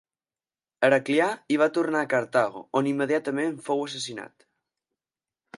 [0.87, 4.51] Heraclià i va tornar a Cartago on immediatament fou assassinat.